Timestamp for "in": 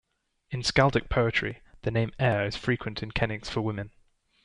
0.49-0.61, 3.03-3.11